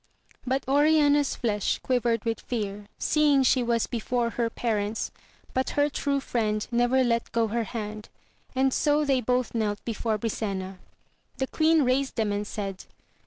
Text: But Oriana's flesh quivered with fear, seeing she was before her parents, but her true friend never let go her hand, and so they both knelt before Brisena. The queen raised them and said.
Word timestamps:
But 0.47 0.67
Oriana's 0.67 1.35
flesh 1.35 1.77
quivered 1.77 2.25
with 2.25 2.41
fear, 2.41 2.87
seeing 2.97 3.43
she 3.43 3.61
was 3.61 3.85
before 3.85 4.31
her 4.31 4.49
parents, 4.49 5.11
but 5.53 5.69
her 5.77 5.91
true 5.91 6.19
friend 6.19 6.65
never 6.71 7.03
let 7.03 7.31
go 7.31 7.49
her 7.49 7.65
hand, 7.65 8.09
and 8.55 8.73
so 8.73 9.05
they 9.05 9.21
both 9.21 9.53
knelt 9.53 9.85
before 9.85 10.17
Brisena. 10.17 10.79
The 11.37 11.45
queen 11.45 11.83
raised 11.83 12.15
them 12.15 12.31
and 12.31 12.47
said. 12.47 12.85